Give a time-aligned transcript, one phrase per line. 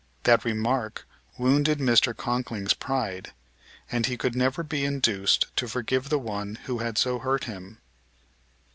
[0.23, 1.07] That remark
[1.37, 2.17] wounded Mr.
[2.17, 3.33] Conkling's pride;
[3.91, 7.77] and he could never be induced to forgive the one who had so hurt him.